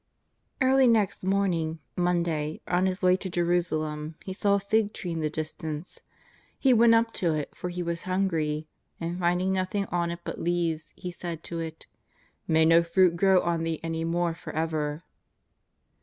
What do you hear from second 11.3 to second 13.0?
to it:" May no